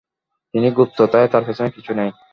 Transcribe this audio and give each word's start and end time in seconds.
তিনি 0.53 0.67
গুপ্ত, 0.71 0.97
তাই 1.11 1.27
তার 1.27 1.43
পেছনে 1.47 1.69
কিছু 1.69 1.91
নেই। 1.93 2.09